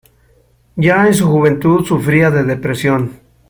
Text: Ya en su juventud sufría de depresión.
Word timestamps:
Ya 0.77 1.05
en 1.05 1.13
su 1.13 1.27
juventud 1.29 1.85
sufría 1.85 2.31
de 2.31 2.43
depresión. 2.43 3.19